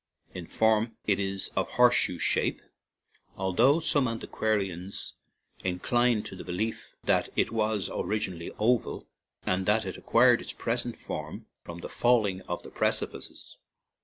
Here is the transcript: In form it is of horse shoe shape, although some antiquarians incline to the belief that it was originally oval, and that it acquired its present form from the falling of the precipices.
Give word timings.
In 0.33 0.47
form 0.47 0.97
it 1.05 1.19
is 1.19 1.49
of 1.55 1.69
horse 1.73 1.93
shoe 1.93 2.17
shape, 2.17 2.59
although 3.37 3.77
some 3.79 4.07
antiquarians 4.07 5.13
incline 5.63 6.23
to 6.23 6.35
the 6.35 6.43
belief 6.43 6.95
that 7.03 7.29
it 7.35 7.51
was 7.51 7.87
originally 7.93 8.51
oval, 8.57 9.05
and 9.45 9.67
that 9.67 9.85
it 9.85 9.97
acquired 9.97 10.41
its 10.41 10.53
present 10.53 10.97
form 10.97 11.45
from 11.63 11.81
the 11.81 11.87
falling 11.87 12.41
of 12.47 12.63
the 12.63 12.71
precipices. 12.71 13.57